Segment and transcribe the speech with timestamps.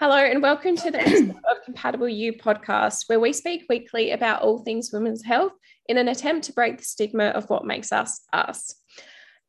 [0.00, 4.42] Hello, and welcome to the episode of Compatible You podcast, where we speak weekly about
[4.42, 5.54] all things women's health
[5.86, 8.76] in an attempt to break the stigma of what makes us us.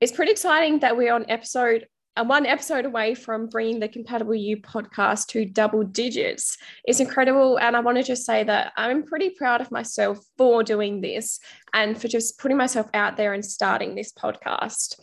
[0.01, 1.85] It's pretty exciting that we're on episode
[2.17, 6.57] uh, one episode away from bringing the Compatible You podcast to double digits.
[6.83, 7.59] It's incredible.
[7.59, 11.39] And I want to just say that I'm pretty proud of myself for doing this
[11.75, 14.95] and for just putting myself out there and starting this podcast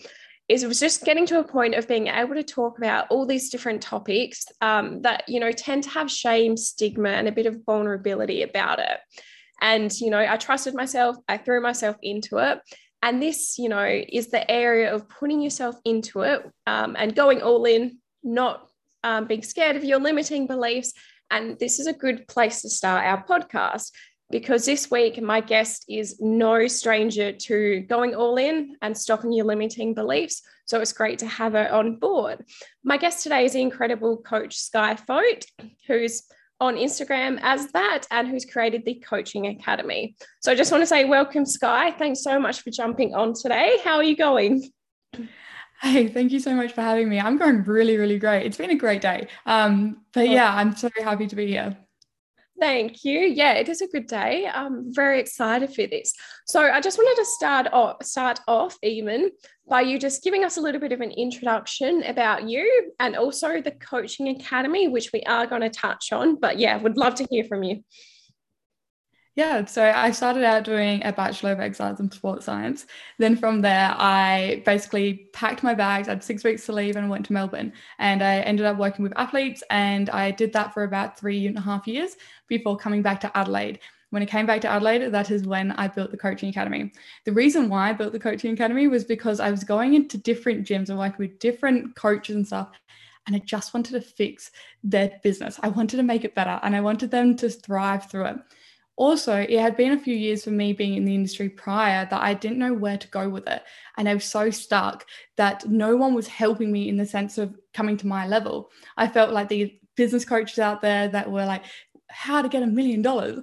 [0.48, 3.50] it was just getting to a point of being able to talk about all these
[3.50, 7.64] different topics um, that you know tend to have shame stigma and a bit of
[7.64, 8.98] vulnerability about it.
[9.60, 12.60] And you know i trusted myself i threw myself into it.
[13.02, 17.42] And this you know is the area of putting yourself into it um, and going
[17.42, 18.68] all in not
[19.02, 20.92] um, being scared of your limiting beliefs.
[21.30, 23.90] And this is a good place to start our podcast
[24.30, 29.46] because this week my guest is no stranger to going all in and stopping your
[29.46, 30.42] limiting beliefs.
[30.64, 32.44] So it's great to have her on board.
[32.82, 35.44] My guest today is the incredible coach Skye Foat,
[35.86, 36.24] who's
[36.58, 40.16] on Instagram as that and who's created the Coaching Academy.
[40.40, 41.92] So I just want to say welcome, Skye.
[41.92, 43.78] Thanks so much for jumping on today.
[43.84, 44.70] How are you going?
[45.82, 47.20] Hey, thank you so much for having me.
[47.20, 48.46] I'm going really, really great.
[48.46, 49.28] It's been a great day.
[49.44, 51.76] Um, but yeah, I'm so happy to be here.
[52.58, 53.18] Thank you.
[53.20, 54.48] Yeah, it is a good day.
[54.52, 56.14] I'm very excited for this.
[56.46, 59.30] So I just wanted to start off, start off even
[59.68, 63.60] by you just giving us a little bit of an introduction about you and also
[63.60, 66.36] the coaching academy, which we are going to touch on.
[66.40, 67.82] But yeah, would love to hear from you.
[69.36, 72.86] Yeah, so I started out doing a Bachelor of Exercise and Sports Science.
[73.18, 76.08] Then from there, I basically packed my bags.
[76.08, 77.74] I had six weeks to leave and went to Melbourne.
[77.98, 79.62] And I ended up working with athletes.
[79.68, 82.16] And I did that for about three and a half years
[82.48, 83.80] before coming back to Adelaide.
[84.08, 86.90] When I came back to Adelaide, that is when I built the Coaching Academy.
[87.26, 90.66] The reason why I built the Coaching Academy was because I was going into different
[90.66, 92.70] gyms and working with different coaches and stuff
[93.26, 94.52] and I just wanted to fix
[94.84, 95.58] their business.
[95.60, 98.36] I wanted to make it better and I wanted them to thrive through it
[98.96, 102.20] also, it had been a few years for me being in the industry prior that
[102.20, 103.62] I didn't know where to go with it.
[103.98, 107.54] And I was so stuck that no one was helping me in the sense of
[107.74, 108.70] coming to my level.
[108.96, 111.64] I felt like the business coaches out there that were like,
[112.08, 113.40] how to get a million dollars.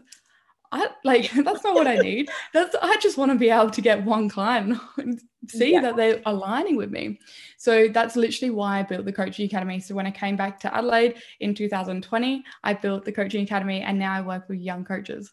[0.71, 2.29] I like that's not what I need.
[2.51, 5.81] That's I just want to be able to get one client and see yeah.
[5.81, 7.19] that they're aligning with me.
[7.57, 9.79] So that's literally why I built the coaching academy.
[9.79, 13.99] So when I came back to Adelaide in 2020, I built the coaching academy and
[13.99, 15.31] now I work with young coaches.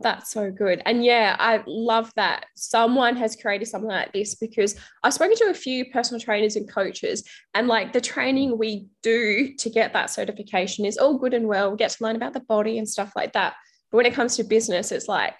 [0.00, 0.80] That's so good.
[0.86, 5.50] And yeah, I love that someone has created something like this because I've spoken to
[5.50, 10.10] a few personal trainers and coaches, and like the training we do to get that
[10.10, 11.72] certification is all good and well.
[11.72, 13.54] We get to learn about the body and stuff like that.
[13.90, 15.34] But when it comes to business, it's like,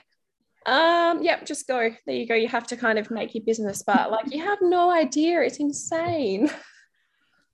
[0.66, 1.90] um, yep, just go.
[2.04, 2.34] There you go.
[2.34, 5.40] You have to kind of make your business, but like you have no idea.
[5.42, 6.50] It's insane.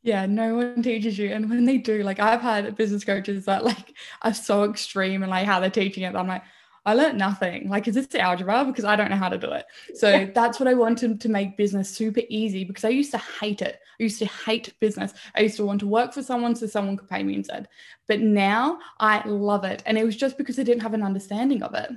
[0.07, 1.31] Yeah, no one teaches you.
[1.31, 5.31] And when they do, like I've had business coaches that like are so extreme and
[5.31, 6.15] like how they're teaching it.
[6.15, 6.43] I'm like,
[6.87, 7.69] I learned nothing.
[7.69, 8.65] Like, is this algebra?
[8.65, 9.65] Because I don't know how to do it.
[9.95, 10.31] So yeah.
[10.35, 13.81] that's what I wanted to make business super easy because I used to hate it.
[13.99, 15.15] I used to hate business.
[15.35, 17.69] I used to want to work for someone so someone could pay me instead.
[18.07, 19.83] But now I love it.
[19.87, 21.91] And it was just because I didn't have an understanding of it.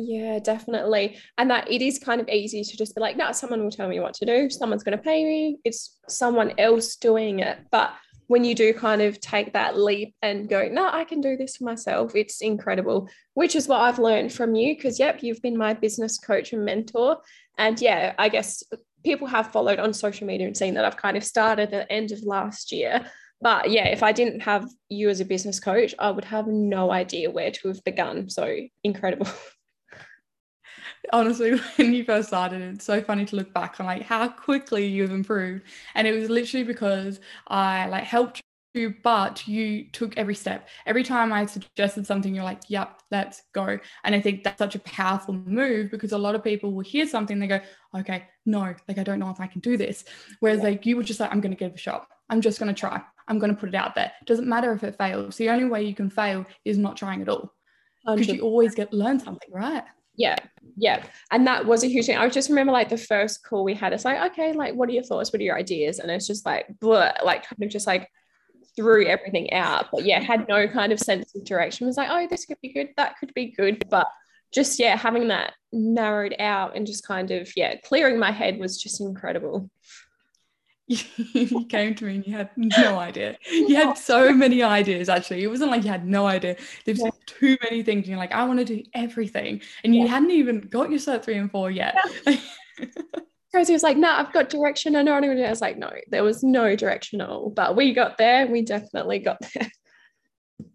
[0.00, 1.18] Yeah, definitely.
[1.38, 3.88] And that it is kind of easy to just be like, no, someone will tell
[3.88, 4.48] me what to do.
[4.48, 5.58] Someone's going to pay me.
[5.64, 7.58] It's someone else doing it.
[7.72, 7.92] But
[8.28, 11.56] when you do kind of take that leap and go, no, I can do this
[11.56, 14.76] for myself, it's incredible, which is what I've learned from you.
[14.76, 17.18] Because, yep, you've been my business coach and mentor.
[17.56, 18.62] And yeah, I guess
[19.02, 21.92] people have followed on social media and seen that I've kind of started at the
[21.92, 23.10] end of last year.
[23.40, 26.90] But yeah, if I didn't have you as a business coach, I would have no
[26.90, 28.28] idea where to have begun.
[28.28, 29.28] So incredible.
[31.12, 34.86] honestly when you first started it's so funny to look back on like how quickly
[34.86, 35.64] you've improved.
[35.94, 38.40] And it was literally because i like helped
[38.74, 40.68] you but you took every step.
[40.86, 43.78] Every time i suggested something you're like yep let's go.
[44.04, 47.06] And i think that's such a powerful move because a lot of people will hear
[47.06, 47.60] something they go
[47.96, 50.04] okay no like i don't know if i can do this.
[50.40, 52.08] Whereas like you were just like i'm going to give it a shot.
[52.30, 53.00] I'm just going to try.
[53.26, 54.12] I'm going to put it out there.
[54.20, 55.36] It doesn't matter if it fails.
[55.36, 57.54] The only way you can fail is not trying at all.
[58.06, 59.84] Because you always get learn something right?
[60.16, 60.36] Yeah
[60.78, 62.16] yeah and that was a huge thing.
[62.16, 64.92] I just remember like the first call we had it's like okay like what are
[64.92, 65.32] your thoughts?
[65.32, 65.98] What are your ideas?
[65.98, 68.08] And it's just like blah, like kind of just like
[68.76, 69.86] threw everything out.
[69.92, 71.86] But yeah had no kind of sense of direction.
[71.86, 73.84] It was like oh this could be good that could be good.
[73.90, 74.08] But
[74.52, 78.80] just yeah having that narrowed out and just kind of yeah clearing my head was
[78.80, 79.68] just incredible
[80.88, 83.36] you came to me and you had no idea.
[83.50, 85.42] You had so many ideas actually.
[85.42, 86.56] It wasn't like you had no idea.
[86.84, 87.10] There's yeah.
[87.26, 88.00] too many things.
[88.00, 89.60] And you're like, I want to do everything.
[89.84, 90.08] And you yeah.
[90.08, 91.94] hadn't even got your cert three and four yet.
[92.26, 92.36] Yeah.
[93.54, 94.94] Rosie was like, no, nah, I've got direction.
[94.94, 95.46] I know what I'm going to do.
[95.46, 97.50] I was like, no, there was no direction at all.
[97.50, 98.46] But we got there.
[98.46, 99.70] We definitely got there.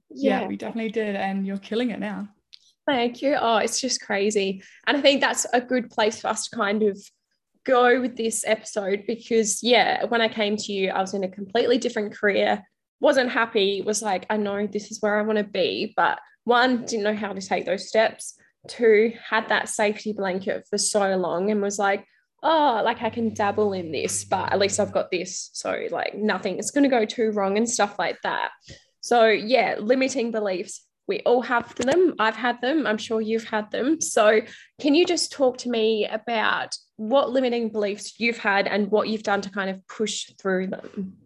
[0.09, 0.41] yeah.
[0.41, 1.15] yeah, we definitely did.
[1.15, 2.29] And you're killing it now.
[2.87, 3.37] Thank you.
[3.39, 4.63] Oh, it's just crazy.
[4.87, 6.99] And I think that's a good place for us to kind of
[7.65, 11.29] go with this episode because, yeah, when I came to you, I was in a
[11.29, 12.63] completely different career,
[12.99, 15.93] wasn't happy, was like, I know this is where I want to be.
[15.95, 18.35] But one, didn't know how to take those steps.
[18.67, 22.05] Two, had that safety blanket for so long and was like,
[22.41, 25.49] oh, like I can dabble in this, but at least I've got this.
[25.53, 28.51] So, like, nothing is going to go too wrong and stuff like that.
[29.01, 32.15] So, yeah, limiting beliefs we all have them.
[32.19, 32.87] I've had them.
[32.87, 33.99] I'm sure you've had them.
[33.99, 34.41] So,
[34.79, 36.75] can you just talk to me about
[37.09, 41.17] what limiting beliefs you've had and what you've done to kind of push through them?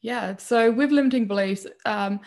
[0.00, 0.36] Yeah.
[0.36, 2.20] So, with limiting beliefs, um,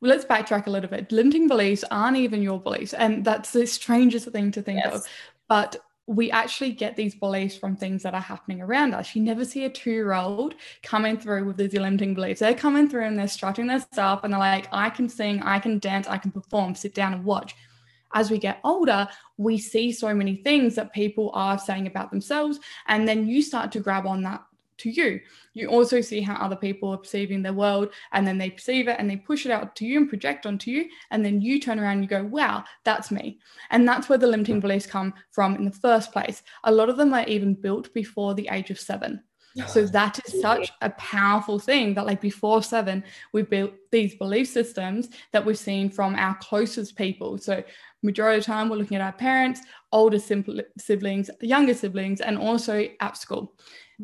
[0.00, 1.12] well, let's backtrack a little bit.
[1.12, 2.92] Limiting beliefs aren't even your beliefs.
[2.92, 4.94] And that's the strangest thing to think yes.
[4.94, 5.06] of.
[5.48, 5.76] But
[6.06, 9.14] we actually get these beliefs from things that are happening around us.
[9.14, 12.40] You never see a two year old coming through with these limiting beliefs.
[12.40, 15.60] They're coming through and they're strutting their stuff and they're like, I can sing, I
[15.60, 17.54] can dance, I can perform, sit down and watch.
[18.14, 22.60] As we get older, we see so many things that people are saying about themselves.
[22.86, 24.42] And then you start to grab on that
[24.78, 25.20] to you.
[25.54, 28.96] You also see how other people are perceiving their world and then they perceive it
[28.98, 30.88] and they push it out to you and project onto you.
[31.10, 33.38] And then you turn around and you go, wow, that's me.
[33.70, 36.42] And that's where the limiting beliefs come from in the first place.
[36.64, 39.22] A lot of them are even built before the age of seven.
[39.66, 44.48] So that is such a powerful thing that like before seven, we built these belief
[44.48, 47.38] systems that we've seen from our closest people.
[47.38, 47.62] So
[48.02, 49.60] majority of the time we're looking at our parents,
[49.92, 53.54] older siblings, younger siblings, and also at school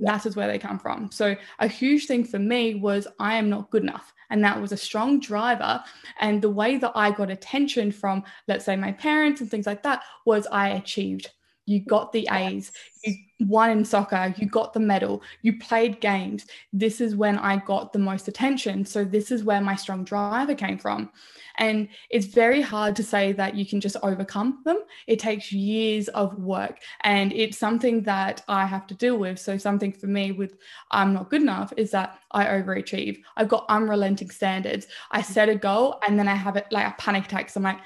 [0.00, 1.10] that is where they come from.
[1.10, 4.12] So a huge thing for me was I am not good enough.
[4.30, 5.82] And that was a strong driver.
[6.20, 9.82] And the way that I got attention from, let's say, my parents and things like
[9.84, 11.30] that was I achieved.
[11.68, 12.72] You got the A's,
[13.04, 16.46] you won in soccer, you got the medal, you played games.
[16.72, 18.84] This is when I got the most attention.
[18.86, 21.10] So, this is where my strong driver came from.
[21.58, 24.78] And it's very hard to say that you can just overcome them.
[25.06, 26.78] It takes years of work.
[27.02, 29.38] And it's something that I have to deal with.
[29.38, 30.56] So, something for me with
[30.90, 33.22] I'm not good enough is that I overachieve.
[33.36, 34.86] I've got unrelenting standards.
[35.10, 37.50] I set a goal and then I have it like a panic attack.
[37.50, 37.80] So, I'm like,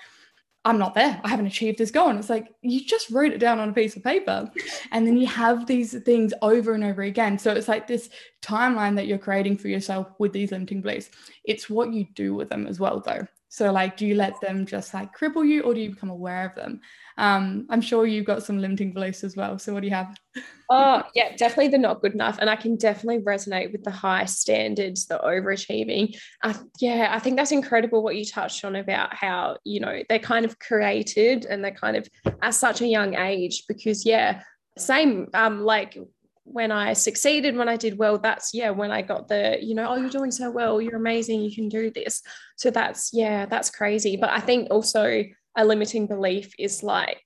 [0.65, 1.21] I'm not there.
[1.25, 2.09] I haven't achieved this goal.
[2.09, 4.49] And it's like, you just wrote it down on a piece of paper.
[4.93, 7.37] And then you have these things over and over again.
[7.39, 8.11] So it's like this
[8.43, 11.11] timeline that you're creating for yourself with these limiting beliefs.
[11.45, 13.27] It's what you do with them as well, though.
[13.53, 16.47] So, like, do you let them just like cripple you or do you become aware
[16.47, 16.81] of them?
[17.19, 19.59] Um, I'm sure you've got some limiting beliefs as well.
[19.59, 20.17] So, what do you have?
[20.75, 22.39] Oh, yeah, definitely the not good enough.
[22.39, 26.17] And I can definitely resonate with the high standards, the overachieving.
[26.43, 30.19] Uh, yeah, I think that's incredible what you touched on about how, you know, they're
[30.19, 32.09] kind of created and they're kind of
[32.41, 34.41] at such a young age because, yeah,
[34.79, 35.99] same um like
[36.45, 39.89] when I succeeded, when I did well, that's yeah, when I got the, you know,
[39.89, 42.23] oh, you're doing so well, you're amazing, you can do this.
[42.57, 44.17] So that's yeah, that's crazy.
[44.17, 45.25] But I think also
[45.57, 47.23] a limiting belief is like,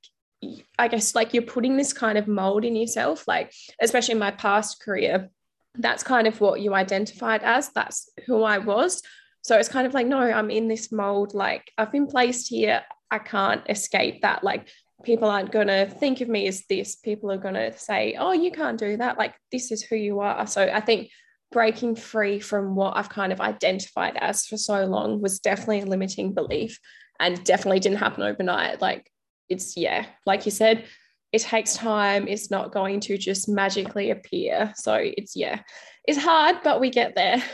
[0.78, 4.32] I guess like you're putting this kind of mold in yourself, like especially in my
[4.32, 5.30] past career,
[5.78, 7.70] that's kind of what you identified as.
[7.70, 9.02] That's who I was.
[9.42, 11.32] So it's kind of like, no, I'm in this mold.
[11.34, 12.82] Like I've been placed here.
[13.10, 14.42] I can't escape that.
[14.42, 14.68] Like
[15.04, 16.96] people aren't going to think of me as this.
[16.96, 19.18] People are going to say, oh, you can't do that.
[19.18, 20.46] Like, this is who you are.
[20.46, 21.10] So I think
[21.52, 25.86] breaking free from what I've kind of identified as for so long was definitely a
[25.86, 26.78] limiting belief
[27.20, 28.80] and definitely didn't happen overnight.
[28.80, 29.10] Like,
[29.48, 30.84] it's, yeah, like you said,
[31.32, 32.26] it takes time.
[32.28, 34.72] It's not going to just magically appear.
[34.76, 35.60] So it's, yeah,
[36.04, 37.42] it's hard, but we get there.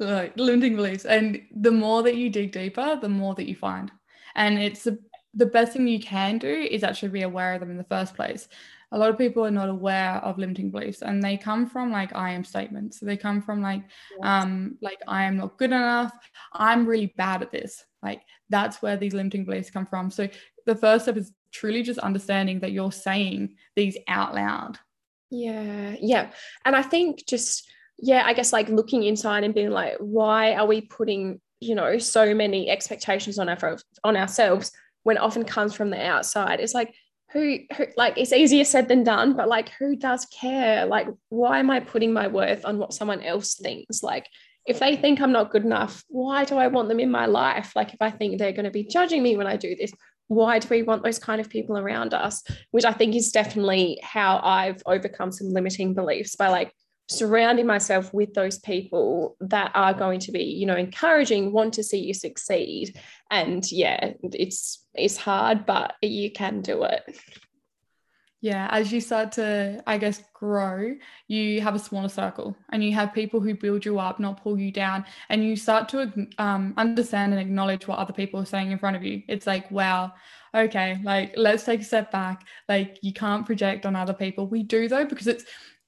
[0.00, 1.04] Like limiting beliefs.
[1.04, 3.92] And the more that you dig deeper, the more that you find.
[4.34, 4.98] And it's a
[5.36, 8.14] the best thing you can do is actually be aware of them in the first
[8.14, 8.48] place.
[8.92, 12.14] A lot of people are not aware of limiting beliefs and they come from like
[12.14, 12.98] I am statements.
[12.98, 13.82] So they come from like
[14.22, 16.12] um like I am not good enough.
[16.52, 17.84] I'm really bad at this.
[18.02, 20.10] Like that's where these limiting beliefs come from.
[20.10, 20.28] So
[20.64, 24.78] the first step is truly just understanding that you're saying these out loud.
[25.30, 25.96] Yeah.
[26.00, 26.30] Yeah.
[26.64, 30.66] And I think just yeah, I guess like looking inside and being like why are
[30.66, 34.72] we putting, you know, so many expectations on our on ourselves
[35.06, 36.58] when often comes from the outside.
[36.58, 36.92] It's like,
[37.32, 40.84] who, who, like, it's easier said than done, but like, who does care?
[40.84, 44.02] Like, why am I putting my worth on what someone else thinks?
[44.02, 44.26] Like,
[44.66, 47.70] if they think I'm not good enough, why do I want them in my life?
[47.76, 49.92] Like, if I think they're going to be judging me when I do this,
[50.26, 52.42] why do we want those kind of people around us?
[52.72, 56.72] Which I think is definitely how I've overcome some limiting beliefs by like
[57.08, 61.84] surrounding myself with those people that are going to be you know encouraging want to
[61.84, 62.98] see you succeed
[63.30, 67.02] and yeah it's it's hard but you can do it
[68.42, 70.94] Yeah, as you start to, I guess, grow,
[71.26, 74.58] you have a smaller circle and you have people who build you up, not pull
[74.58, 75.06] you down.
[75.30, 78.94] And you start to um, understand and acknowledge what other people are saying in front
[78.94, 79.22] of you.
[79.26, 80.12] It's like, wow,
[80.54, 82.46] okay, like let's take a step back.
[82.68, 84.46] Like you can't project on other people.
[84.46, 85.44] We do though, because it's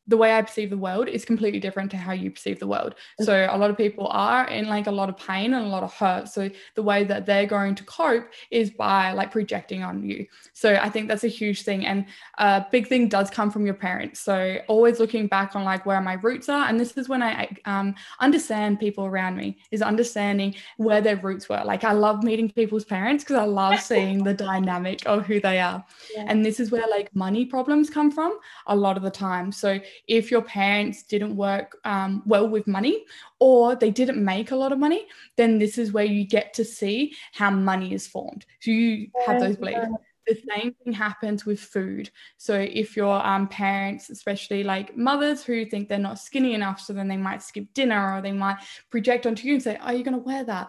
[0.09, 2.95] the way I perceive the world is completely different to how you perceive the world.
[3.21, 5.83] So a lot of people are in like a lot of pain and a lot
[5.83, 6.29] of hurt.
[6.29, 10.27] So the way that they're going to cope is by like projecting on you.
[10.55, 11.85] So I think that's a huge thing.
[11.87, 12.07] And
[12.39, 14.21] a big thing does come from your parents.
[14.21, 16.67] So always looking back on like where my roots are.
[16.67, 21.51] And this is when I um, understand people around me is understanding where their roots
[21.51, 21.63] were.
[21.63, 25.61] Like I love meeting people's parents because I love seeing the dynamic of who they
[25.61, 25.85] are.
[26.15, 26.25] Yeah.
[26.27, 29.53] And this is where like money problems come from a lot of the time.
[29.53, 33.05] So if your parents didn't work um, well with money
[33.39, 36.65] or they didn't make a lot of money, then this is where you get to
[36.65, 38.47] see how money is formed.
[38.61, 39.87] So you have those beliefs.
[40.27, 42.11] The same thing happens with food.
[42.37, 46.93] So if your um, parents, especially like mothers who think they're not skinny enough, so
[46.93, 48.59] then they might skip dinner or they might
[48.91, 50.69] project onto you and say, "Are you going to wear that?"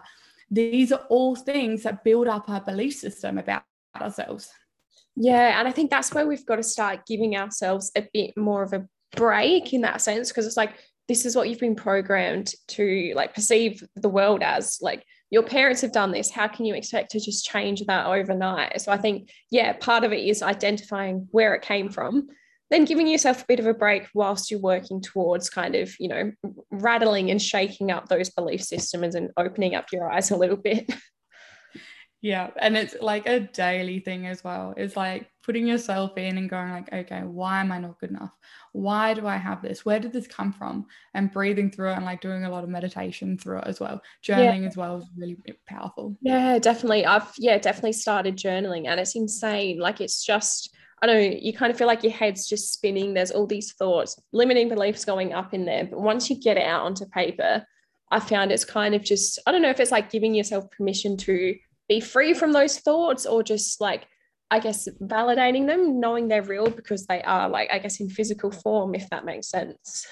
[0.50, 3.62] These are all things that build up our belief system about
[4.00, 4.50] ourselves.
[5.16, 8.62] Yeah, and I think that's where we've got to start giving ourselves a bit more
[8.62, 10.74] of a break in that sense because it's like
[11.08, 14.78] this is what you've been programmed to like perceive the world as.
[14.80, 16.30] Like your parents have done this.
[16.30, 18.80] How can you expect to just change that overnight?
[18.80, 22.28] So i think yeah part of it is identifying where it came from
[22.70, 26.08] then giving yourself a bit of a break whilst you're working towards kind of you
[26.08, 26.32] know
[26.70, 30.90] rattling and shaking up those belief systems and opening up your eyes a little bit.
[32.22, 34.74] Yeah, and it's like a daily thing as well.
[34.76, 38.30] It's like putting yourself in and going like, okay, why am I not good enough?
[38.70, 39.84] Why do I have this?
[39.84, 40.86] Where did this come from?
[41.12, 44.00] And breathing through it and like doing a lot of meditation through it as well.
[44.24, 44.68] Journaling yeah.
[44.68, 46.16] as well is really powerful.
[46.22, 47.04] Yeah, definitely.
[47.04, 49.80] I've yeah, definitely started journaling and it's insane.
[49.80, 53.12] Like it's just I don't know you kind of feel like your head's just spinning.
[53.12, 55.86] There's all these thoughts, limiting beliefs going up in there.
[55.86, 57.66] But once you get it out onto paper,
[58.12, 61.16] I found it's kind of just, I don't know if it's like giving yourself permission
[61.16, 61.56] to
[61.88, 64.06] be free from those thoughts or just like
[64.50, 68.50] I guess validating them, knowing they're real because they are like, I guess, in physical
[68.50, 70.06] form, if that makes sense.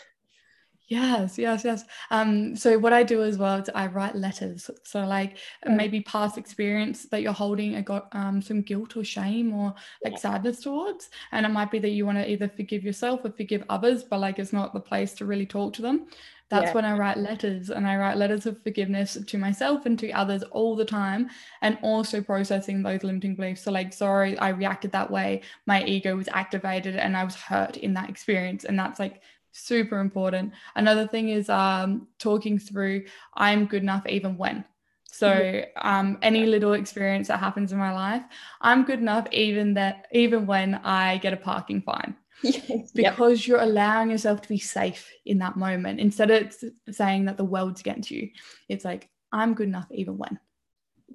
[0.88, 1.84] Yes, yes, yes.
[2.10, 4.70] Um, so what I do as well is I write letters.
[4.84, 5.76] So like mm.
[5.76, 10.14] maybe past experience that you're holding a got um some guilt or shame or like
[10.14, 10.18] yeah.
[10.18, 11.10] sadness towards.
[11.30, 14.20] And it might be that you want to either forgive yourself or forgive others, but
[14.20, 16.06] like it's not the place to really talk to them
[16.50, 16.72] that's yeah.
[16.72, 20.42] when I write letters and I write letters of forgiveness to myself and to others
[20.44, 21.28] all the time
[21.60, 23.62] and also processing those limiting beliefs.
[23.62, 25.42] So, like, sorry, I reacted that way.
[25.66, 28.64] My ego was activated and I was hurt in that experience.
[28.64, 29.20] And that's like
[29.52, 30.52] super important.
[30.74, 34.64] Another thing is um, talking through I'm good enough even when.
[35.10, 38.22] So um, any little experience that happens in my life,
[38.60, 42.14] I'm good enough even that even when I get a parking fine.
[42.42, 43.46] Because yep.
[43.46, 46.00] you're allowing yourself to be safe in that moment.
[46.00, 46.54] Instead of
[46.90, 48.30] saying that the world's against you
[48.68, 50.38] it's like i'm good enough even when.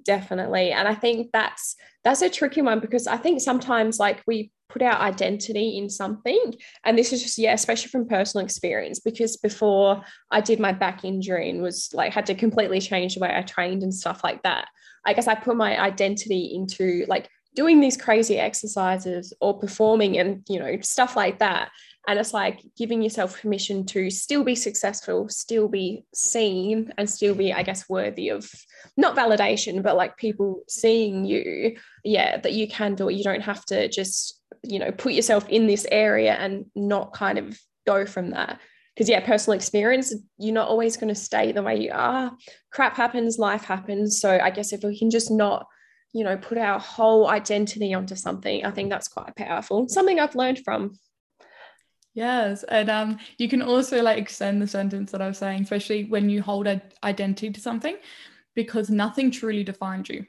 [0.04, 0.72] Definitely.
[0.72, 4.82] And i think that's that's a tricky one because i think sometimes like we put
[4.82, 6.54] our identity in something.
[6.84, 11.04] And this is just yeah especially from personal experience because before i did my back
[11.04, 14.42] injury and was like had to completely change the way i trained and stuff like
[14.42, 14.68] that
[15.06, 20.42] i guess i put my identity into like doing these crazy exercises or performing and
[20.48, 21.70] you know stuff like that.
[22.06, 27.34] And it's like giving yourself permission to still be successful still be seen and still
[27.34, 28.50] be i guess worthy of
[28.98, 31.76] not validation but like people seeing you.
[32.04, 33.14] Yeah that you can do it.
[33.14, 37.38] You don't have to just you know put yourself in this area and not kind
[37.38, 38.60] of go from that.
[38.94, 42.32] Because yeah personal experience you're not always going to stay the way you are.
[42.72, 44.20] Crap happens life happens.
[44.20, 45.66] So i guess if we can just not
[46.14, 49.88] you know, put our whole identity onto something, I think that's quite powerful.
[49.88, 50.92] Something I've learned from.
[52.14, 56.04] Yes, and um, you can also like extend the sentence that I was saying, especially
[56.04, 57.96] when you hold an identity to something,
[58.54, 60.24] because nothing truly defines you.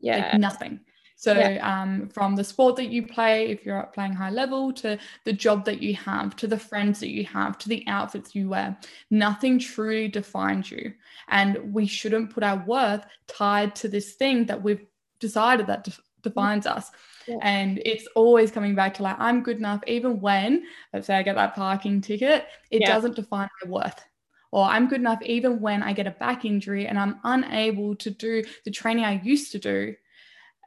[0.00, 0.80] Yeah, like nothing.
[1.16, 1.82] So, yeah.
[1.82, 5.64] um, from the sport that you play, if you're playing high level, to the job
[5.64, 8.76] that you have, to the friends that you have, to the outfits you wear,
[9.10, 10.92] nothing truly defines you.
[11.28, 14.84] And we shouldn't put our worth tied to this thing that we've
[15.20, 16.90] decided that def- defines us.
[17.26, 17.38] Yeah.
[17.42, 21.22] And it's always coming back to like, I'm good enough, even when, let's say I
[21.22, 22.92] get that parking ticket, it yeah.
[22.92, 24.04] doesn't define my worth.
[24.50, 28.10] Or I'm good enough even when I get a back injury and I'm unable to
[28.10, 29.94] do the training I used to do,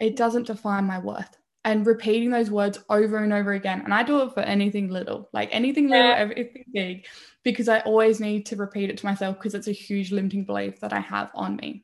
[0.02, 1.38] it doesn't define my worth.
[1.64, 3.82] And repeating those words over and over again.
[3.82, 6.16] And I do it for anything little, like anything little, yeah.
[6.16, 7.06] everything big,
[7.44, 10.80] because I always need to repeat it to myself because it's a huge limiting belief
[10.80, 11.84] that I have on me.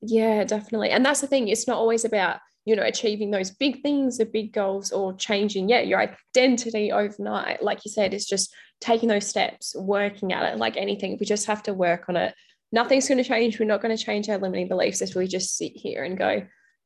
[0.00, 0.90] Yeah, definitely.
[0.90, 4.26] And that's the thing, it's not always about you know, achieving those big things, the
[4.26, 7.62] big goals, or changing, yeah, your identity overnight.
[7.62, 11.16] Like you said, it's just taking those steps, working at it, like anything.
[11.18, 12.34] We just have to work on it.
[12.72, 13.60] Nothing's going to change.
[13.60, 16.42] We're not going to change our limiting beliefs if we just sit here and go,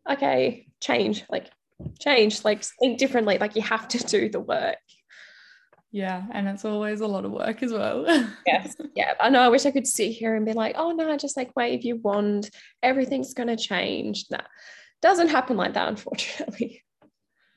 [0.09, 1.47] okay, change, like
[1.99, 3.39] change, like think differently.
[3.39, 4.77] Like you have to do the work.
[5.93, 8.05] Yeah, and it's always a lot of work as well.
[8.47, 9.15] yes, yeah.
[9.21, 9.41] I know.
[9.41, 11.97] I wish I could sit here and be like, oh no, just like wave your
[11.97, 12.49] wand,
[12.83, 14.27] everything's going to change.
[14.31, 14.43] Nah,
[15.03, 16.85] doesn't happen like that, unfortunately.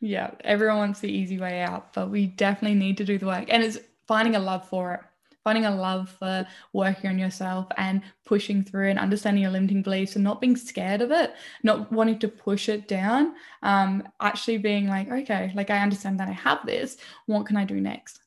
[0.01, 3.45] Yeah, everyone wants the easy way out, but we definitely need to do the work,
[3.49, 4.99] and it's finding a love for it.
[5.43, 10.15] Finding a love for working on yourself and pushing through and understanding your limiting beliefs
[10.15, 13.33] and not being scared of it, not wanting to push it down.
[13.61, 16.95] Um, actually being like, okay, like I understand that I have this.
[17.25, 18.22] What can I do next?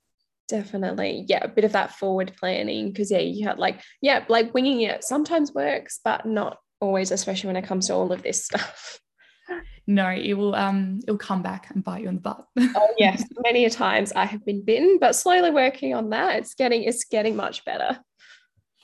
[0.49, 1.25] Definitely.
[1.29, 1.45] Yeah.
[1.45, 2.95] A bit of that forward planning.
[2.95, 7.49] Cause yeah, you had like, yeah, like winging it sometimes works, but not always, especially
[7.49, 9.01] when it comes to all of this stuff.
[9.89, 12.45] No, it will um it will come back and bite you in the butt.
[12.59, 13.25] oh yes.
[13.45, 16.41] Many a times I have been bitten, but slowly working on that.
[16.41, 18.01] It's getting it's getting much better.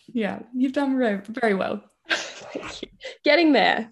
[0.07, 1.83] Yeah, you've done very, very well.
[2.09, 2.89] Thank you.
[3.25, 3.91] Getting there.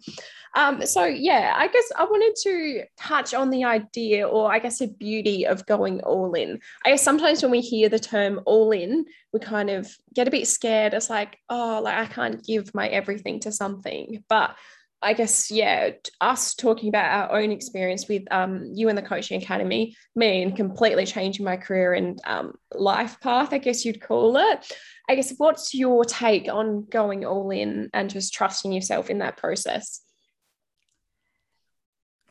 [0.56, 4.78] Um, so yeah, I guess I wanted to touch on the idea, or I guess
[4.78, 6.60] the beauty of going all in.
[6.84, 10.30] I guess sometimes when we hear the term all in, we kind of get a
[10.30, 10.94] bit scared.
[10.94, 14.24] It's like, oh, like I can't give my everything to something.
[14.28, 14.56] But
[15.02, 15.90] I guess, yeah,
[16.20, 20.54] us talking about our own experience with um, you and the Coaching Academy, me and
[20.54, 24.72] completely changing my career and um, life path, I guess you'd call it.
[25.08, 29.38] I guess, what's your take on going all in and just trusting yourself in that
[29.38, 30.02] process?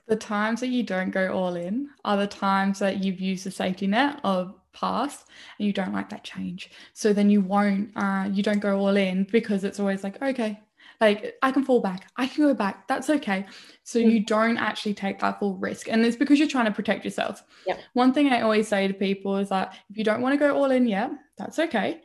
[0.09, 3.51] The times that you don't go all in are the times that you've used the
[3.51, 5.27] safety net of past
[5.59, 6.71] and you don't like that change.
[6.93, 10.59] So then you won't, uh, you don't go all in because it's always like, okay,
[10.99, 13.45] like I can fall back, I can go back, that's okay.
[13.83, 14.11] So mm.
[14.11, 15.87] you don't actually take that full risk.
[15.87, 17.43] And it's because you're trying to protect yourself.
[17.67, 17.77] Yeah.
[17.93, 20.57] One thing I always say to people is that if you don't want to go
[20.57, 22.01] all in yet, that's okay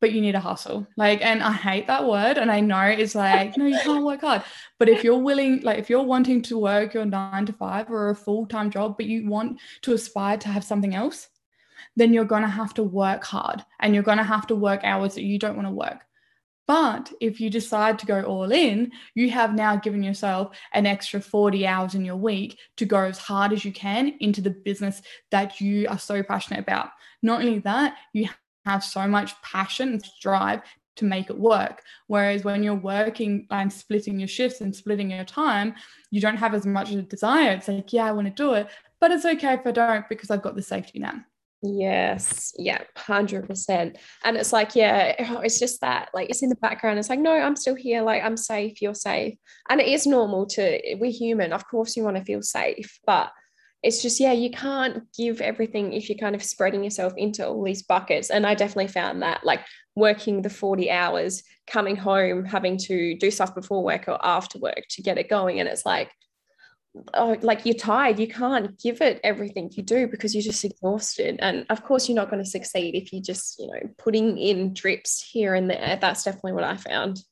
[0.00, 0.86] but you need a hustle.
[0.96, 2.38] Like, and I hate that word.
[2.38, 4.42] And I know it's like, no, you can't work hard.
[4.78, 8.10] But if you're willing, like, if you're wanting to work your nine to five or
[8.10, 11.28] a full time job, but you want to aspire to have something else,
[11.96, 14.80] then you're going to have to work hard and you're going to have to work
[14.84, 16.04] hours that you don't want to work.
[16.68, 21.18] But if you decide to go all in, you have now given yourself an extra
[21.18, 25.00] 40 hours in your week to go as hard as you can into the business
[25.30, 26.90] that you are so passionate about.
[27.22, 28.28] Not only that, you
[28.68, 30.60] have so much passion and drive
[30.96, 31.82] to make it work.
[32.08, 35.74] Whereas when you're working and splitting your shifts and splitting your time,
[36.10, 37.52] you don't have as much of a desire.
[37.52, 38.68] It's like, yeah, I want to do it,
[39.00, 41.14] but it's okay if I don't because I've got the safety net.
[41.62, 43.96] Yes, yeah, 100%.
[44.24, 47.00] And it's like, yeah, oh, it's just that, like, it's in the background.
[47.00, 48.02] It's like, no, I'm still here.
[48.02, 48.80] Like, I'm safe.
[48.80, 49.34] You're safe.
[49.68, 51.52] And it is normal to, we're human.
[51.52, 53.00] Of course, you want to feel safe.
[53.04, 53.32] But
[53.82, 57.62] it's just yeah you can't give everything if you're kind of spreading yourself into all
[57.62, 58.30] these buckets.
[58.30, 59.60] And i definitely found that like
[59.94, 64.84] working the 40 hours coming home having to do stuff before work or after work
[64.90, 65.60] to get it going.
[65.60, 66.10] And it's like
[67.14, 68.18] oh like you're tired.
[68.18, 71.36] You can't give it everything you do because you're just exhausted.
[71.40, 74.74] And of course you're not going to succeed if you just you know putting in
[74.74, 75.98] drips here and there.
[76.00, 77.22] That's definitely what i found.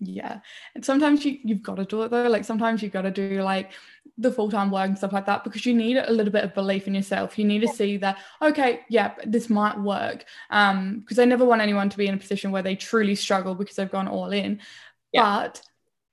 [0.00, 0.40] Yeah.
[0.74, 2.28] And sometimes you, you've got to do it though.
[2.28, 3.72] Like sometimes you've got to do like
[4.16, 6.86] the full-time work and stuff like that because you need a little bit of belief
[6.86, 7.38] in yourself.
[7.38, 11.62] You need to see that okay yeah this might work um because i never want
[11.62, 14.60] anyone to be in a position where they truly struggle because they've gone all in.
[15.12, 15.22] Yeah.
[15.22, 15.62] but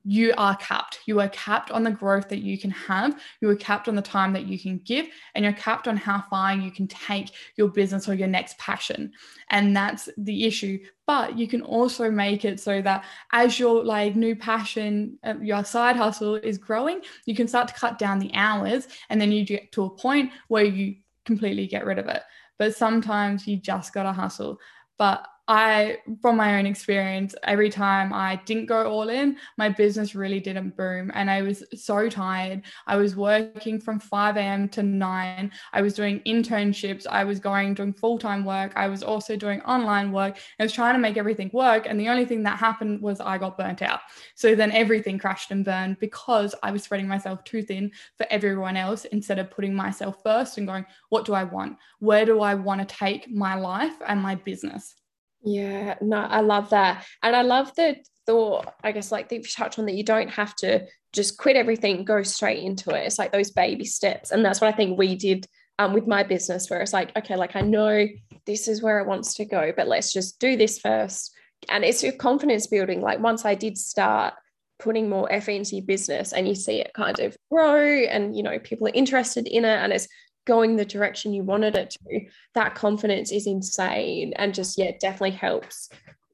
[0.03, 0.99] you are capped.
[1.05, 3.19] You are capped on the growth that you can have.
[3.39, 6.23] You are capped on the time that you can give, and you're capped on how
[6.29, 9.11] far you can take your business or your next passion.
[9.49, 10.79] And that's the issue.
[11.05, 15.63] But you can also make it so that as your like new passion, uh, your
[15.63, 19.45] side hustle is growing, you can start to cut down the hours, and then you
[19.45, 22.23] get to a point where you completely get rid of it.
[22.57, 24.59] But sometimes you just gotta hustle.
[24.97, 30.15] But I, from my own experience, every time I didn't go all in, my business
[30.15, 31.11] really didn't boom.
[31.13, 32.61] And I was so tired.
[32.87, 34.69] I was working from 5 a.m.
[34.69, 35.51] to 9.
[35.73, 37.05] I was doing internships.
[37.07, 38.71] I was going doing full time work.
[38.75, 40.37] I was also doing online work.
[40.59, 41.85] I was trying to make everything work.
[41.85, 44.01] And the only thing that happened was I got burnt out.
[44.35, 48.77] So then everything crashed and burned because I was spreading myself too thin for everyone
[48.77, 51.77] else instead of putting myself first and going, what do I want?
[51.99, 54.95] Where do I want to take my life and my business?
[55.43, 57.05] Yeah, no, I love that.
[57.23, 60.55] And I love the thought, I guess, like you've touched on that you don't have
[60.57, 63.05] to just quit everything, go straight into it.
[63.05, 64.31] It's like those baby steps.
[64.31, 65.47] And that's what I think we did
[65.79, 68.07] um, with my business, where it's like, okay, like I know
[68.45, 71.33] this is where it wants to go, but let's just do this first.
[71.69, 73.01] And it's your confidence building.
[73.01, 74.35] Like once I did start
[74.79, 78.41] putting more effort into your business and you see it kind of grow and you
[78.41, 80.07] know people are interested in it and it's
[80.45, 82.21] going the direction you wanted it to
[82.53, 85.89] that confidence is insane and just yeah definitely helps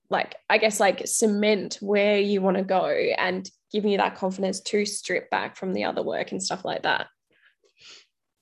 [0.10, 4.62] like i guess like cement where you want to go and giving you that confidence
[4.62, 7.08] to strip back from the other work and stuff like that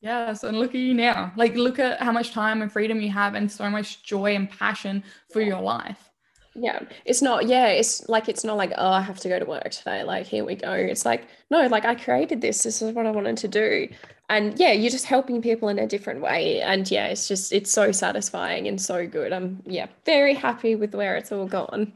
[0.06, 1.34] Yes, and look at you now.
[1.36, 4.48] Like, look at how much time and freedom you have, and so much joy and
[4.48, 6.12] passion for your life.
[6.54, 9.46] Yeah, it's not, yeah, it's like, it's not like, oh, I have to go to
[9.46, 10.04] work today.
[10.04, 10.72] Like, here we go.
[10.72, 12.62] It's like, no, like, I created this.
[12.62, 13.88] This is what I wanted to do.
[14.30, 16.62] And yeah, you're just helping people in a different way.
[16.62, 19.32] And yeah, it's just, it's so satisfying and so good.
[19.32, 21.94] I'm, yeah, very happy with where it's all gone.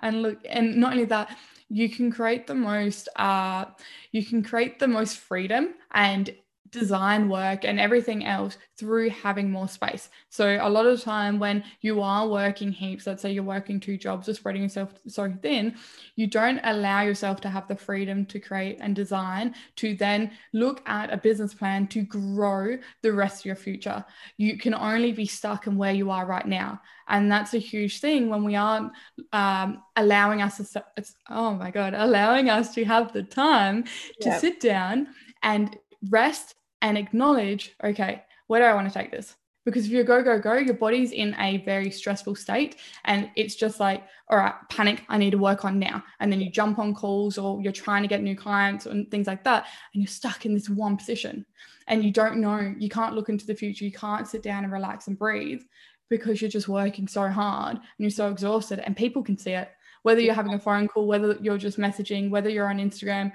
[0.00, 1.36] And look, and not only that,
[1.68, 3.66] you can create the most uh,
[4.12, 6.34] you can create the most freedom and
[6.70, 10.08] design work and everything else through having more space.
[10.28, 13.80] So a lot of the time when you are working heaps, let's say you're working
[13.80, 15.74] two jobs or spreading yourself so thin,
[16.16, 20.82] you don't allow yourself to have the freedom to create and design to then look
[20.86, 24.04] at a business plan to grow the rest of your future.
[24.36, 26.80] You can only be stuck in where you are right now.
[27.08, 28.92] And that's a huge thing when we aren't
[29.32, 30.84] um, allowing us to,
[31.30, 33.84] oh my God, allowing us to have the time
[34.20, 35.08] to sit down
[35.42, 35.76] and
[36.10, 39.34] rest and acknowledge, okay, where do I want to take this?
[39.64, 43.54] Because if you go, go, go, your body's in a very stressful state and it's
[43.54, 46.02] just like, all right, panic, I need to work on now.
[46.20, 49.26] And then you jump on calls or you're trying to get new clients and things
[49.26, 49.66] like that.
[49.92, 51.44] And you're stuck in this one position
[51.86, 54.72] and you don't know, you can't look into the future, you can't sit down and
[54.72, 55.60] relax and breathe
[56.08, 59.70] because you're just working so hard and you're so exhausted and people can see it
[60.02, 63.30] whether you're having a phone call whether you're just messaging whether you're on instagram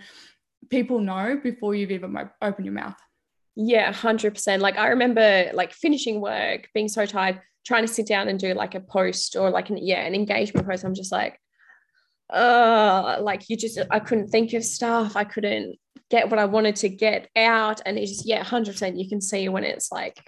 [0.69, 2.95] people know before you've even opened your mouth
[3.55, 8.27] yeah 100% like i remember like finishing work being so tired trying to sit down
[8.27, 11.39] and do like a post or like an yeah an engagement post i'm just like
[12.31, 15.77] uh like you just i couldn't think of stuff i couldn't
[16.09, 19.47] get what i wanted to get out and it's just yeah 100% you can see
[19.49, 20.19] when it's like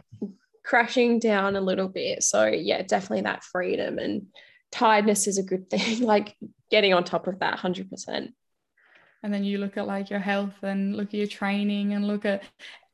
[0.66, 2.24] crashing down a little bit.
[2.24, 4.28] So yeah, definitely that freedom and
[4.72, 6.02] tiredness is a good thing.
[6.02, 6.36] like
[6.70, 8.34] getting on top of that 100%.
[9.24, 12.26] And then you look at like your health and look at your training and look
[12.26, 12.44] at,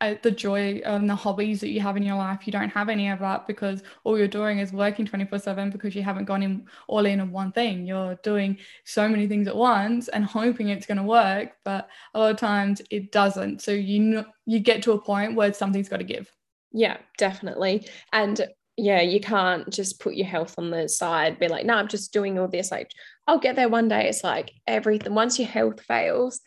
[0.02, 2.42] at the joy and the hobbies that you have in your life.
[2.46, 5.96] You don't have any of that because all you're doing is working 24 7 because
[5.96, 7.86] you haven't gone in all in on one thing.
[7.86, 12.20] You're doing so many things at once and hoping it's going to work, but a
[12.20, 13.62] lot of times it doesn't.
[13.62, 16.30] So you know, you get to a point where something's got to give.
[16.72, 17.88] Yeah, definitely.
[18.12, 18.42] And
[18.78, 22.14] yeah, you can't just put your health on the side, be like, no, I'm just
[22.14, 22.72] doing all this.
[22.72, 22.90] Like,
[23.28, 24.10] I'll get there one day.
[24.10, 26.42] It's like everything, once your health fails,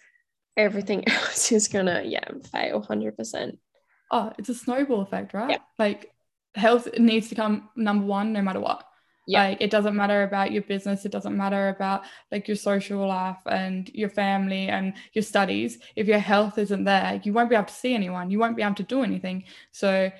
[0.56, 3.58] everything else is gonna, yeah, fail 100%.
[4.10, 5.50] Oh, it's a snowball effect, right?
[5.50, 5.58] Yeah.
[5.78, 6.14] Like,
[6.54, 8.84] health needs to come number one no matter what.
[9.26, 9.44] Yeah.
[9.44, 13.38] Like it doesn't matter about your business, it doesn't matter about like your social life
[13.46, 15.78] and your family and your studies.
[15.96, 18.62] If your health isn't there, you won't be able to see anyone, you won't be
[18.62, 19.44] able to do anything.
[19.72, 20.10] So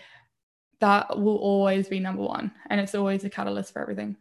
[0.80, 2.52] that will always be number one.
[2.70, 4.16] And it's always a catalyst for everything.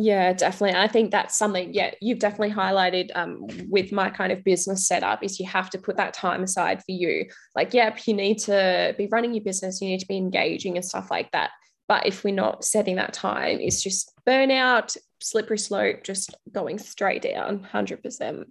[0.00, 0.78] Yeah, definitely.
[0.78, 5.24] I think that's something, yeah, you've definitely highlighted um, with my kind of business setup
[5.24, 7.26] is you have to put that time aside for you.
[7.56, 10.84] Like, yep, you need to be running your business, you need to be engaging and
[10.84, 11.50] stuff like that.
[11.88, 17.22] But if we're not setting that time, it's just burnout, slippery slope, just going straight
[17.22, 18.44] down 100%.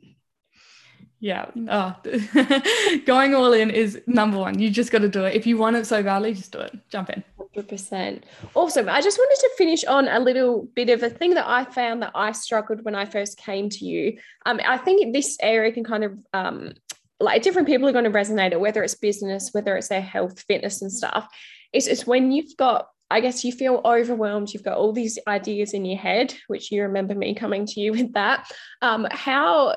[1.19, 1.49] Yeah.
[1.67, 1.95] Oh.
[3.05, 4.59] going all in is number one.
[4.59, 5.35] You just got to do it.
[5.35, 6.77] If you want it so badly, just do it.
[6.89, 7.23] Jump in.
[7.55, 8.23] 100%.
[8.53, 8.87] Awesome.
[8.87, 12.03] I just wanted to finish on a little bit of a thing that I found
[12.03, 14.17] that I struggled when I first came to you.
[14.45, 16.73] Um, I think this area can kind of um,
[17.19, 20.41] like different people are going to resonate it, whether it's business, whether it's their health,
[20.41, 21.27] fitness, and stuff.
[21.73, 24.53] It's, it's when you've got I guess you feel overwhelmed.
[24.53, 27.91] You've got all these ideas in your head, which you remember me coming to you
[27.93, 28.51] with that.
[28.81, 29.75] Um, how,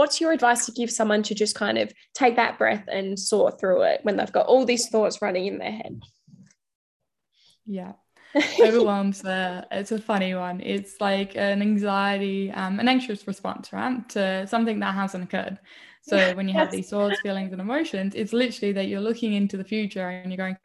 [0.00, 3.60] what's your advice to give someone to just kind of take that breath and sort
[3.60, 6.00] through it when they've got all these thoughts running in their head?
[7.66, 7.92] Yeah.
[8.60, 10.62] Overwhelm's it's a funny one.
[10.62, 15.58] It's like an anxiety, um, an anxious response, right, to something that hasn't occurred.
[16.00, 19.58] So when you have these thoughts, feelings, and emotions, it's literally that you're looking into
[19.58, 20.56] the future and you're going,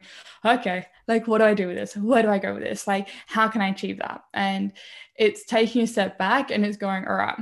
[0.46, 1.94] okay, like what do I do with this?
[1.94, 2.86] Where do I go with this?
[2.86, 4.22] Like, how can I achieve that?
[4.32, 4.72] And
[5.14, 7.36] it's taking a step back and it's going, all right,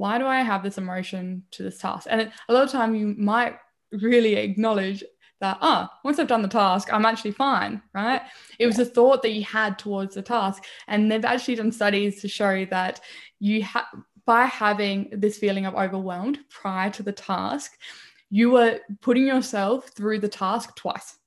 [0.00, 2.06] why do I have this emotion to this task?
[2.10, 3.56] And a lot of time you might
[3.92, 5.04] really acknowledge
[5.40, 8.20] that ah oh, once i've done the task i'm actually fine right
[8.58, 12.20] it was a thought that you had towards the task and they've actually done studies
[12.20, 13.00] to show that
[13.40, 13.86] you have
[14.30, 17.72] by having this feeling of overwhelmed prior to the task,
[18.30, 21.18] you were putting yourself through the task twice.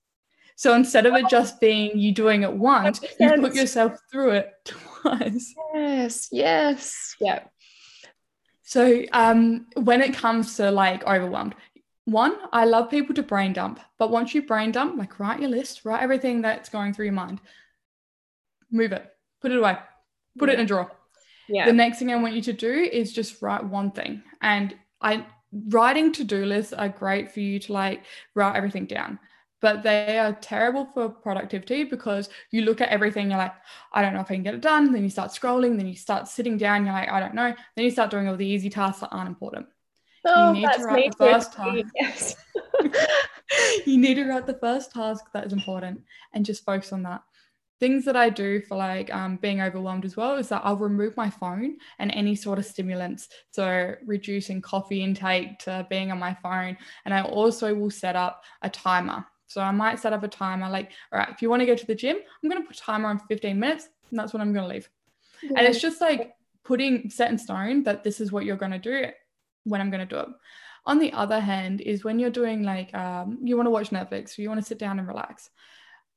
[0.56, 4.52] So instead of it just being you doing it once, you put yourself through it
[4.66, 5.54] twice.
[5.74, 7.16] Yes, yes.
[7.20, 7.44] Yeah.
[8.74, 11.54] So um, when it comes to like overwhelmed,
[12.06, 15.52] one, I love people to brain dump, but once you brain dump, like write your
[15.52, 17.40] list, write everything that's going through your mind,
[18.72, 19.06] move it,
[19.44, 19.78] put it away,
[20.40, 20.54] put yeah.
[20.54, 20.92] it in a drawer.
[21.48, 21.68] Yeah.
[21.68, 24.24] The next thing I want you to do is just write one thing.
[24.42, 25.28] And I
[25.70, 28.02] writing to-do lists are great for you to like
[28.34, 29.20] write everything down
[29.64, 33.54] but they are terrible for productivity because you look at everything, you're like,
[33.94, 34.92] I don't know if I can get it done.
[34.92, 37.56] Then you start scrolling, then you start sitting down, you're like, I don't know.
[37.78, 39.68] Then you start doing all the easy tasks that aren't important.
[40.26, 41.86] Oh, you need to write the first task.
[41.96, 42.36] Yes.
[43.86, 46.02] you need to write the first task that is important
[46.34, 47.22] and just focus on that.
[47.80, 51.16] Things that I do for like um, being overwhelmed as well is that I'll remove
[51.16, 53.30] my phone and any sort of stimulants.
[53.52, 56.78] So reducing coffee intake to being on my phone.
[57.06, 60.68] And I also will set up a timer so I might set up a timer
[60.68, 62.76] like, all right, if you want to go to the gym, I'm going to put
[62.76, 64.90] a timer on 15 minutes and that's when I'm going to leave.
[65.44, 65.52] Yeah.
[65.58, 68.80] And it's just like putting set in stone that this is what you're going to
[68.80, 69.10] do
[69.66, 70.28] when I'm going to do it.
[70.88, 74.38] On the other hand, is when you're doing like, um, you want to watch Netflix,
[74.38, 75.52] or you want to sit down and relax.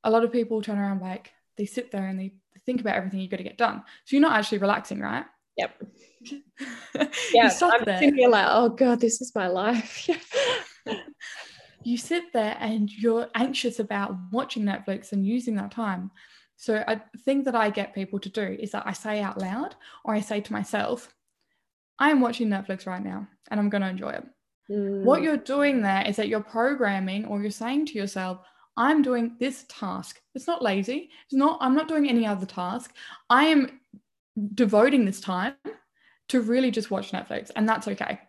[0.03, 2.33] A lot of people turn around like, they sit there and they
[2.65, 3.83] think about everything you've got to get done.
[4.05, 5.25] So you're not actually relaxing, right?
[5.57, 5.83] Yep.
[7.33, 7.99] yeah, I'm there.
[7.99, 10.09] sitting here like, oh God, this is my life.
[11.83, 16.11] you sit there and you're anxious about watching Netflix and using that time.
[16.57, 19.75] So a thing that I get people to do is that I say out loud
[20.03, 21.13] or I say to myself,
[21.99, 24.25] I am watching Netflix right now and I'm going to enjoy it.
[24.69, 25.03] Mm.
[25.03, 28.39] What you're doing there is that you're programming or you're saying to yourself,
[28.75, 30.19] I'm doing this task.
[30.35, 31.09] It's not lazy.
[31.25, 32.93] It's not, I'm not doing any other task.
[33.29, 33.79] I am
[34.53, 35.55] devoting this time
[36.29, 38.19] to really just watch Netflix and that's okay.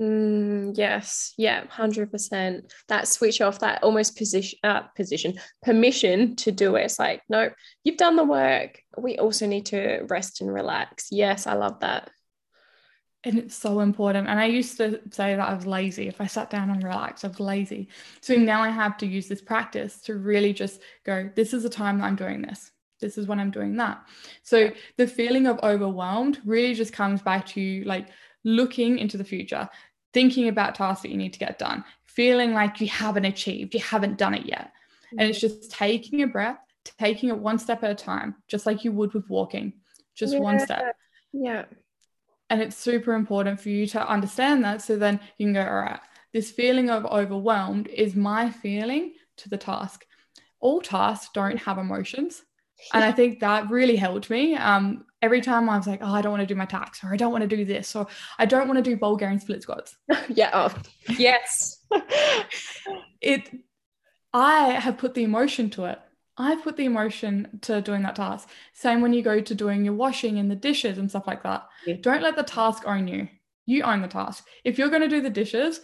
[0.00, 2.72] Mm, yes, yeah, hundred percent.
[2.86, 6.84] That switch off, that almost position, uh, position, permission to do it.
[6.84, 7.50] It's like, no,
[7.82, 8.80] you've done the work.
[8.96, 11.08] We also need to rest and relax.
[11.10, 12.10] Yes, I love that.
[13.24, 14.28] And it's so important.
[14.28, 16.06] And I used to say that I was lazy.
[16.06, 17.88] If I sat down and relaxed, I was lazy.
[18.20, 21.68] So now I have to use this practice to really just go, this is the
[21.68, 22.70] time that I'm doing this.
[23.00, 24.04] This is when I'm doing that.
[24.44, 28.08] So the feeling of overwhelmed really just comes back to like
[28.44, 29.68] looking into the future
[30.12, 33.80] thinking about tasks that you need to get done, feeling like you haven't achieved, you
[33.80, 34.72] haven't done it yet.
[35.12, 36.58] And it's just taking a breath,
[36.98, 39.72] taking it one step at a time, just like you would with walking,
[40.14, 40.40] just yeah.
[40.40, 40.96] one step.
[41.32, 41.64] Yeah.
[42.50, 44.82] And it's super important for you to understand that.
[44.82, 46.00] So then you can go, all right,
[46.32, 50.04] this feeling of overwhelmed is my feeling to the task.
[50.60, 52.42] All tasks don't have emotions.
[52.92, 54.54] And I think that really helped me.
[54.56, 57.12] Um, every time I was like, oh, I don't want to do my tax, or
[57.12, 58.06] I don't want to do this, or
[58.38, 59.96] I don't want to do Bulgarian split squats.
[60.28, 60.50] yeah.
[60.52, 60.74] Oh,
[61.18, 61.78] yes.
[63.20, 63.50] it,
[64.32, 65.98] I have put the emotion to it.
[66.36, 68.48] I've put the emotion to doing that task.
[68.72, 71.66] Same when you go to doing your washing and the dishes and stuff like that.
[71.84, 71.96] Yeah.
[72.00, 73.28] Don't let the task own you.
[73.66, 74.46] You own the task.
[74.64, 75.80] If you're going to do the dishes,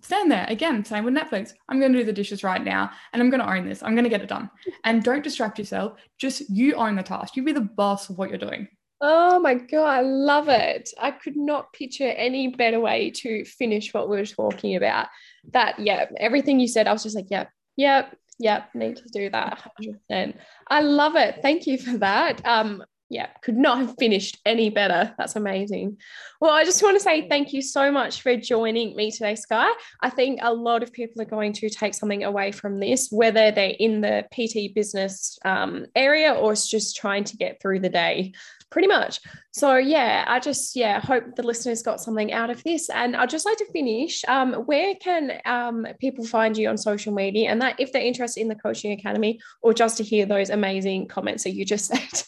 [0.00, 0.46] stand there.
[0.48, 1.52] Again same with netflix.
[1.68, 3.82] I'm going to do the dishes right now and i'm going to own this.
[3.82, 4.50] I'm going to get it done.
[4.84, 5.98] And don't distract yourself.
[6.18, 7.36] Just you own the task.
[7.36, 8.68] You be the boss of what you're doing.
[9.00, 10.90] Oh my god i love it.
[10.98, 15.08] I could not picture any better way to finish what we were talking about.
[15.52, 18.96] That yeah everything you said i was just like yep yeah, yep yeah, yep need
[18.96, 19.70] to do that
[20.10, 20.34] 100%
[20.68, 21.40] i love it.
[21.42, 22.44] Thank you for that.
[22.44, 25.14] Um yeah, could not have finished any better.
[25.16, 25.96] That's amazing.
[26.40, 29.72] Well, I just want to say thank you so much for joining me today, Skye.
[30.02, 33.50] I think a lot of people are going to take something away from this, whether
[33.50, 37.88] they're in the PT business um, area or it's just trying to get through the
[37.88, 38.34] day,
[38.70, 39.20] pretty much.
[39.52, 42.90] So, yeah, I just, yeah, hope the listeners got something out of this.
[42.90, 44.22] And I'd just like to finish.
[44.28, 47.50] Um, where can um, people find you on social media?
[47.50, 51.08] And that if they're interested in the Coaching Academy or just to hear those amazing
[51.08, 52.22] comments that you just said.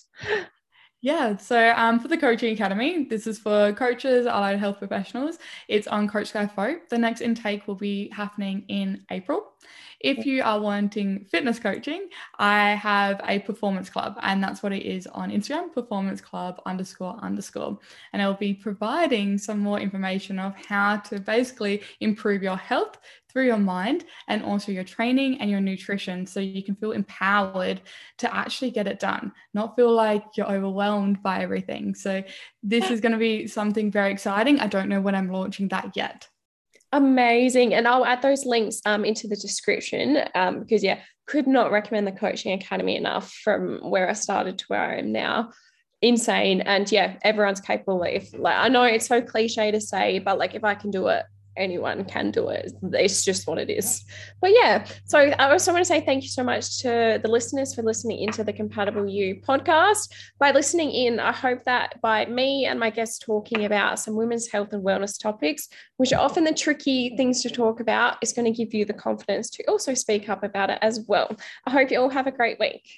[1.02, 5.38] Yeah, so um, for the Coaching Academy, this is for coaches, allied health professionals.
[5.66, 6.90] It's on Coach Skye Foat.
[6.90, 9.54] The next intake will be happening in April.
[10.00, 12.08] If you are wanting fitness coaching,
[12.38, 17.18] I have a performance club, and that's what it is on Instagram performance club underscore
[17.22, 17.78] underscore.
[18.12, 22.96] And I'll be providing some more information of how to basically improve your health
[23.30, 27.82] through your mind and also your training and your nutrition so you can feel empowered
[28.18, 31.94] to actually get it done, not feel like you're overwhelmed by everything.
[31.94, 32.22] So,
[32.62, 34.60] this is going to be something very exciting.
[34.60, 36.28] I don't know when I'm launching that yet.
[36.92, 37.74] Amazing.
[37.74, 42.06] And I'll add those links um, into the description um, because, yeah, could not recommend
[42.06, 45.52] the Coaching Academy enough from where I started to where I am now.
[46.02, 46.62] Insane.
[46.62, 48.02] And yeah, everyone's capable.
[48.02, 51.06] If like, I know it's so cliche to say, but like, if I can do
[51.08, 51.24] it,
[51.56, 52.72] anyone can do it.
[52.92, 54.04] It's just what it is.
[54.40, 57.74] But yeah, so I also want to say thank you so much to the listeners
[57.74, 60.12] for listening into the Compatible You podcast.
[60.38, 64.48] By listening in, I hope that by me and my guests talking about some women's
[64.48, 68.52] health and wellness topics, which are often the tricky things to talk about, is going
[68.52, 71.36] to give you the confidence to also speak up about it as well.
[71.66, 72.88] I hope you all have a great week.